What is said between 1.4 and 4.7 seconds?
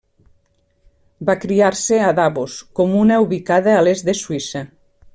criar-se a Davos, comuna ubicada a l'est de Suïssa.